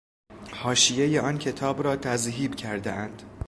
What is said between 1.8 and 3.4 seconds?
را تذهیب کرده اند.